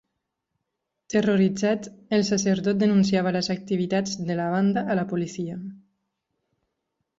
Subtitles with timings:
[1.13, 5.61] Terroritzat, el sacerdot denunciava les activitats de la banda a la policia.